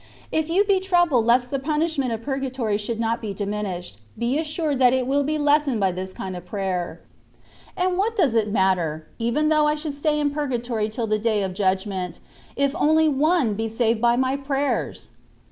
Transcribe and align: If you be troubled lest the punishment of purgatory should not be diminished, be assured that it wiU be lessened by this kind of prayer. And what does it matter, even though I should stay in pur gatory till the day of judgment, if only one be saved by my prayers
If 0.31 0.49
you 0.49 0.63
be 0.63 0.79
troubled 0.79 1.27
lest 1.27 1.51
the 1.51 1.59
punishment 1.59 2.11
of 2.11 2.23
purgatory 2.23 2.77
should 2.79 2.99
not 2.99 3.21
be 3.21 3.35
diminished, 3.35 3.99
be 4.17 4.39
assured 4.39 4.79
that 4.79 4.93
it 4.93 5.07
wiU 5.07 5.23
be 5.23 5.37
lessened 5.37 5.79
by 5.79 5.91
this 5.91 6.11
kind 6.11 6.35
of 6.35 6.43
prayer. 6.43 7.01
And 7.77 7.99
what 7.99 8.15
does 8.15 8.33
it 8.33 8.49
matter, 8.49 9.05
even 9.19 9.49
though 9.49 9.67
I 9.67 9.75
should 9.75 9.93
stay 9.93 10.19
in 10.19 10.31
pur 10.31 10.47
gatory 10.47 10.91
till 10.91 11.05
the 11.05 11.19
day 11.19 11.43
of 11.43 11.53
judgment, 11.53 12.19
if 12.55 12.75
only 12.75 13.09
one 13.09 13.53
be 13.53 13.69
saved 13.69 14.01
by 14.01 14.15
my 14.15 14.35
prayers 14.35 15.09